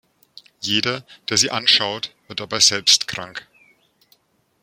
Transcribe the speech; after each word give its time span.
Jeder, 0.61 1.05
der 1.29 1.37
sie 1.37 1.51
anschaut, 1.51 2.15
wird 2.25 2.39
dabei 2.39 2.59
selbst 2.59 3.07
krank. 3.07 3.47